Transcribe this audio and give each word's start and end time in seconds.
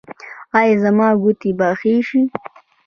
ایا 0.57 0.75
زما 0.83 1.07
ګوتې 1.21 1.51
به 1.57 1.67
ښې 1.79 1.93
شي؟ 2.07 2.21